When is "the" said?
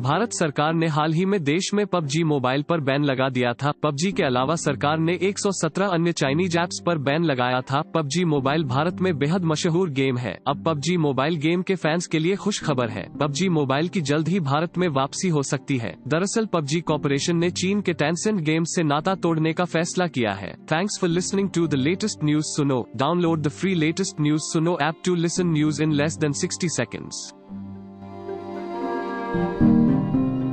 21.66-21.74, 23.42-23.48